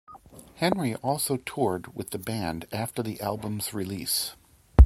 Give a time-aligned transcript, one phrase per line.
[0.55, 4.31] Henry also toured with the band after the album's release.